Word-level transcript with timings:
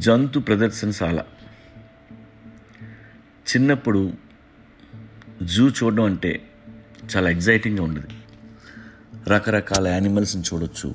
జంతు 0.00 0.38
ప్రదర్శనశాల 0.38 1.20
చిన్నప్పుడు 3.50 4.12
జూ 5.42 5.68
చూడడం 5.68 6.04
అంటే 6.04 6.52
చాలా 7.16 7.30
ఎగ్జైటింగ్గా 7.30 7.84
ఉండేది. 7.84 8.06
రకరకాల 9.30 9.88
యానిమల్స్ని 9.88 10.42
చూడొచ్చు 10.42 10.94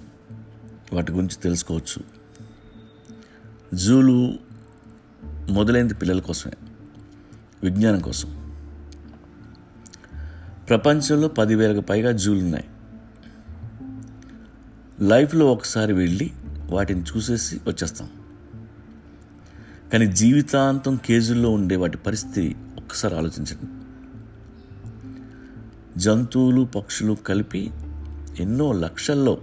వాటి 0.93 1.11
గురించి 1.11 1.35
తెలుసుకోవచ్చు. 1.35 2.03
జూలు 3.73 4.39
మొదలైంది 5.49 5.93
పిల్లల 5.93 6.19
కోసమే 6.19 6.53
విజ్ఞానం 7.63 7.99
కోసం. 7.99 8.55
ప్రపంచంలో 10.69 11.27
పదివేలకు 11.27 11.81
పైగా 11.81 12.11
జూలు 12.11 12.39
ఉన్నాయి 12.39 12.65
లైఫ్లో 15.01 15.45
ఒకసారి 15.45 15.93
వెళ్ళి 15.93 16.33
వాటిని 16.69 17.01
చూసేసి 17.01 17.61
వచ్చేస్తాం. 17.67 18.09
కానీ 19.95 20.07
జీవితాంతం 20.07 20.95
కేజుల్లో 20.95 21.49
ఉండే 21.49 21.75
వాటి 21.75 21.97
పరిస్థితి 21.97 22.55
ఒక్కసారి 22.77 23.17
ఆలోచించండి. 23.17 23.85
జంతువులు 25.99 26.61
పక్షులు 26.61 27.13
కలిపి 27.13 27.71
ఎన్నో 28.39 28.71
లక్షల్లో 28.71 29.41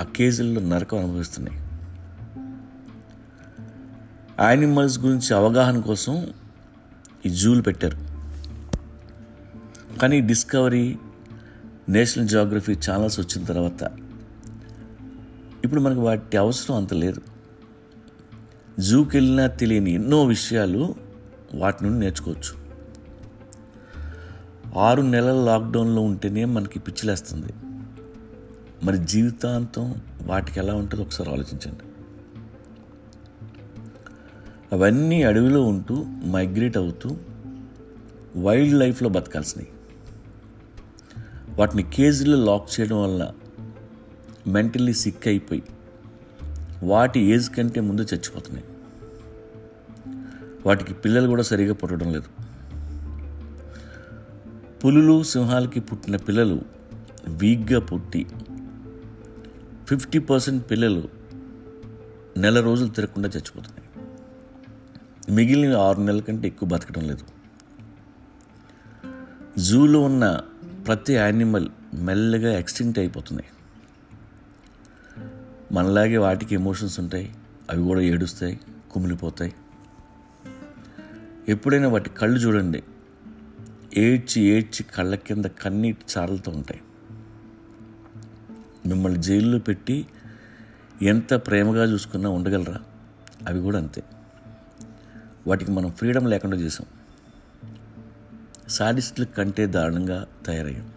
ఆ 0.00 0.04
కేజీల్లో 0.04 0.60
నరకం 0.60 0.98
అనుభవిస్తున్నాయి. 0.98 1.58
యానిమల్స్ 4.40 4.98
గురించి 4.98 5.34
అవగాహన 5.34 5.80
కోసం 5.80 6.28
ఈ 7.26 7.28
జూలు 7.28 7.62
పెట్టారు. 7.62 7.98
కానీ 9.98 10.20
డిస్కవరీ 10.20 10.98
నేషనల్ 11.88 12.28
జియోగ్రఫీ 12.28 12.72
ఛానల్స్ 12.72 13.20
వచ్చిన 13.20 13.44
తర్వాత 13.44 13.82
ఇప్పుడు 15.64 15.80
మనకు 15.80 16.00
వాటి 16.00 16.36
అవసరం 16.36 16.76
అంత 16.76 16.94
లేదు. 16.94 17.35
జూకి 18.80 19.16
వెళ్ళినా 19.16 19.46
తెలియని 19.46 19.90
ఎన్నో 19.90 20.24
విషయాలు 20.24 20.94
వాటి 21.54 21.84
నుండి 21.84 22.00
నేర్చుకోవచ్చు. 22.00 22.66
ఆరు 24.78 25.02
నెలల 25.02 25.44
లాక్డౌన్లో 25.44 26.02
ఉంటేనే 26.02 26.44
మనకి 26.44 26.78
పిచ్చిలేస్తుంది. 26.78 27.52
మరి 28.84 28.98
జీవితాంతం 28.98 29.94
వాటికి 30.22 30.60
ఎలా 30.60 30.74
ఉంటుందో 30.74 31.02
ఒకసారి 31.02 31.30
ఆలోచించండి. 31.30 31.78
అవన్నీ 34.72 35.22
అడవిలో 35.22 35.62
ఉంటూ 35.62 36.04
మైగ్రేట్ 36.26 36.76
అవుతూ 36.76 37.16
వైల్డ్ 38.36 38.78
లైఫ్లో 38.78 39.08
బతకాల్సినవి. 39.08 39.68
వాటిని 41.56 41.82
కేజీలో 41.82 42.44
లాక్ 42.44 42.80
చేయడం 42.80 43.02
వల్ల 43.02 43.32
మెంటల్లీ 44.46 44.92
సిక్ 44.92 45.28
అయిపోయి 45.28 45.62
వాటి 46.82 47.20
ఏజ్ 47.20 47.50
కంటే 47.50 47.80
ముందు 47.80 48.02
చచ్చిపోతున్నాయి. 48.02 48.66
వాటికి 50.66 50.94
పిల్లలు 50.94 51.28
కూడా 51.28 51.42
సరిగా 51.42 51.74
పుట్టడం 51.74 52.12
లేదు. 52.12 52.26
పులులు 54.84 55.22
సింహాలకి 55.22 55.80
పుట్టిన 55.80 56.16
పిల్లలు 56.16 56.62
వీక్గా 57.28 57.80
పుట్టి 57.80 58.26
ఫిఫ్టీ 59.88 60.18
పర్సెంట్ 60.18 60.70
పిల్లలు 60.70 61.08
నెల 62.36 62.60
రోజులు 62.60 62.88
తిరగకుండా 62.88 63.28
చచ్చిపోతున్నాయి. 63.28 64.06
మిగిలిన 65.34 65.76
ఆరు 65.76 66.00
నెలల 66.00 66.20
కంటే 66.20 66.48
ఎక్కువ 66.48 66.68
బతకడం 66.68 67.08
లేదు. 67.08 67.24
జూలో 69.60 70.00
ఉన్న 70.00 70.40
ప్రతి 70.86 71.14
యానిమల్ 71.14 71.68
మెల్లగా 71.94 72.58
ఎక్స్టింక్ట్ 72.58 72.98
అయిపోతున్నాయి. 72.98 73.48
మనలాగే 75.72 76.16
వాటికి 76.16 76.54
ఎమోషన్స్ 76.54 77.00
ఉంటాయి 77.00 77.34
అవి 77.70 77.82
కూడా 77.82 78.00
ఏడుస్తాయి 78.00 78.60
కుమిలిపోతాయి. 78.90 79.54
ఎప్పుడైనా 81.48 81.88
వాటి 81.88 82.10
కళ్ళు 82.10 82.38
చూడండి. 82.38 82.82
ఏడ్చి 83.96 84.42
ఏడ్చి 84.42 84.82
కళ్ళ 84.82 85.14
కింద 85.14 85.44
కన్నీటి 85.44 86.04
చారలతో 86.18 86.52
ఉంటాయి. 86.52 86.80
మిమ్మల్ని 88.86 89.22
జైల్లో 89.22 89.58
పెట్టి 89.58 90.06
ఎంత 91.02 91.34
ప్రేమగా 91.34 91.84
చూసుకున్నా 91.84 92.30
ఉండగలరా? 92.30 92.80
అవి 93.48 93.60
కూడా 93.60 93.78
అంతే. 93.78 94.02
వాటికి 95.46 95.70
మనం 95.70 95.90
ఫ్రీడమ్ 95.90 96.30
లేకుండా 96.30 96.56
చేసాం. 96.56 96.86
సాడిస్టుల 98.68 99.24
కంటే 99.24 99.66
దారుణంగా 99.66 100.26
తయారయ్యాం. 100.46 100.95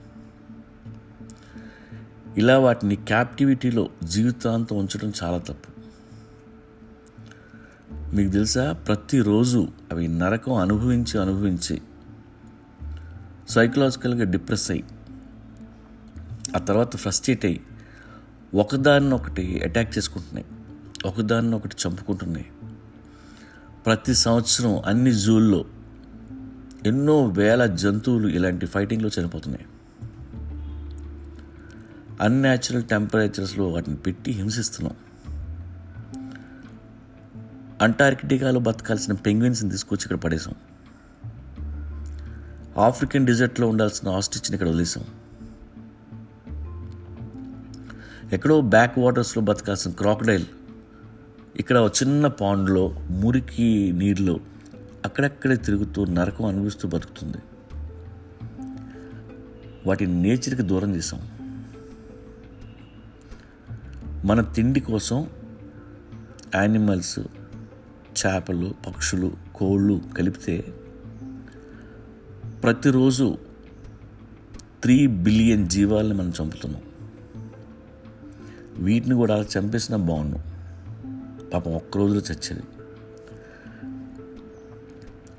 ఇలా 2.39 2.59
వాటిని 2.59 2.95
క్యాప్టివిటీలో 2.95 3.89
జీవితాంతం 4.03 4.77
ఉంచడం 4.77 5.13
చాలా 5.23 5.37
తప్పు. 5.37 5.81
మీకు 8.15 8.31
తెలుసా? 8.31 8.71
ప్రతిరోజు 8.71 9.67
అవి 9.91 10.07
నరకం 10.07 10.53
అనుభవించి 10.53 11.21
అనుభవించి 11.21 11.81
సైకలాజికల్గా 13.49 14.23
డిప్రెస్ 14.23 14.71
అయ్యి 14.71 14.83
ఆ 16.55 16.59
తర్వాత 16.59 16.95
ఫ్రస్ట్రేట్ 16.95 17.45
అయ్యి 17.45 17.61
ఒకదాన్ని 18.53 19.13
ఒకటి 19.13 19.59
అటాక్ 19.63 19.97
చేసుకుంటున్నాయి 19.97 20.45
ఒకదాన్నొకటి 21.05 21.75
చంపుకుంటున్నాయి. 21.87 22.45
ప్రతి 23.85 24.13
సంవత్సరం 24.13 24.79
అన్ని 24.79 25.13
జూల్లో 25.13 25.65
ఎన్నో 26.85 27.25
వేల 27.25 27.65
జంతువులు 27.65 28.27
ఇలాంటి 28.27 28.65
ఫైటింగ్లో 28.65 29.09
చనిపోతున్నాయి. 29.19 29.65
అన్యాచురల్ 32.21 32.83
టెంపరేచర్స్లో 32.83 33.67
వాటిని 33.67 33.95
పెట్టి 33.95 34.31
హింసిస్తున్నాం. 34.31 34.95
అంటార్కిటికాలో 37.81 38.59
బతకాల్సిన 38.59 39.13
పెంగ్విన్స్ని 39.13 39.69
తీసుకొచ్చి 39.69 40.03
ఇక్కడ 40.03 40.17
పడేసాం 40.17 40.53
ఆఫ్రికన్ 42.77 43.25
డిజర్ట్లో 43.25 43.67
ఉండాల్సిన 43.67 44.09
ఆస్టిచ్ని 44.09 44.53
ఇక్కడ 44.53 44.67
వదిలేసాం 44.67 45.03
ఎక్కడో 48.33 48.61
బ్యాక్ 48.61 48.99
వాటర్స్లో 48.99 49.43
బతకాల్సిన 49.43 49.91
క్రాకడైల్ 49.91 50.45
ఇక్కడ 51.55 51.89
చిన్న 52.03 52.27
పాండ్లో 52.27 52.89
మురికి 53.09 53.91
నీళ్ళలో 53.91 54.39
అక్కడక్కడే 55.05 55.55
తిరుగుతూ 55.55 56.05
నరకం 56.05 56.45
అనుభవిస్తూ 56.45 56.87
బతుకుతుంది. 56.87 57.37
వాటిని 59.87 60.21
నేచర్కి 60.21 60.61
దూరం 60.61 60.95
చేసాం 60.95 61.38
మన 64.25 64.41
తిండి 64.41 64.79
కోసం 64.79 65.29
యానిమల్స్ 66.55 67.19
చేపలు 68.25 68.73
పక్షులు 68.87 69.33
కోళ్ళు 69.55 70.01
కలిపితే 70.17 70.65
ప్రతిరోజు 72.63 73.37
త్రీ 74.81 75.07
బిలియన్ 75.07 75.67
జీవాలని 75.67 76.13
మనం 76.13 76.33
చంపుతున్నాం. 76.41 76.81
వీటిని 78.75 79.15
కూడా 79.15 79.45
చంపేసిన 79.57 79.95
బాగున్నాం 79.95 80.43
పాపం 81.53 81.75
ఒక్క 81.75 81.97
రోజులో 81.97 82.19
చచ్చేది. 82.19 82.63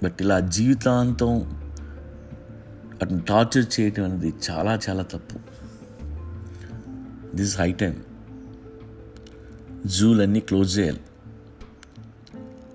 బట్ 0.04 0.16
ఇలా 0.20 0.40
జీవితాంతం 0.40 1.40
వాటిని 2.94 3.20
టార్చర్ 3.20 3.80
చేయటం 3.80 4.04
అనేది 4.04 4.34
చాలా 4.50 4.80
చాలా 4.88 5.02
తప్పు. 5.02 5.38
దిస్ 7.36 7.60
హై 7.60 7.72
టైం 7.72 8.02
జూలన్నీ 9.86 10.40
క్లోజ్ 10.40 10.78
చేయాలి. 10.78 11.00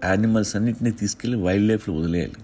యానిమల్స్ 0.03 0.55
అన్నింటినీ 0.55 0.91
తీసుకెళ్ళి 0.91 1.37
వైల్డ్ 1.37 1.67
లైఫ్లో 1.67 1.95
వదిలేయాలి. 1.95 2.35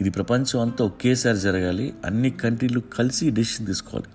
ఇది 0.00 0.10
ప్రపంచం 0.10 0.60
అంతా 0.60 0.84
ఒకేసారి 0.84 1.38
జరగాలి. 1.38 1.94
అన్ని 2.04 2.30
కంట్రీలు 2.30 2.80
కలిసి 2.80 3.30
డెసిషన్ 3.30 3.66
తీసుకోవాలి. 3.66 4.08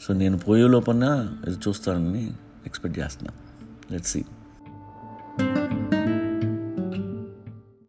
సో 0.00 0.14
నేను 0.14 0.38
పోయే 0.38 0.68
లోపల 0.68 1.32
ఇది 1.48 1.56
చూస్తానని 1.68 2.32
ఎక్స్పెక్ట్ 2.66 2.98
చేస్తున్నాను. 2.98 3.46
Let's 3.92 4.12
see 4.12 4.24